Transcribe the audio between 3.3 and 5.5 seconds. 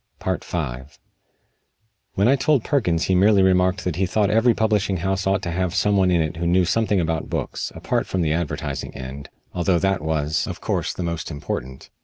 remarked that he thought every publishing house ought